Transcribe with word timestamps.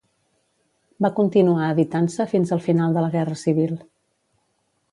Va 1.05 1.11
continuar 1.19 1.67
editant-se 1.75 2.27
fins 2.33 2.55
al 2.57 2.63
final 2.71 2.97
de 2.99 3.05
la 3.07 3.13
Guerra 3.17 3.39
civil. 3.45 3.77